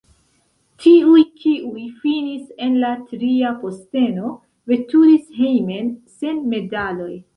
Tiuj, 0.83 1.25
kiuj 1.41 1.83
finis 2.05 2.47
en 2.67 2.79
la 2.85 2.91
tria 3.11 3.51
posteno, 3.65 4.33
veturis 4.73 5.29
hejmen 5.43 5.93
sen 6.21 6.43
medaloj. 6.57 7.13